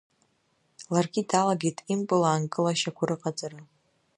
[0.93, 3.61] Ларгьы далагеит импылаанкылашьақәа рыҟаҵара.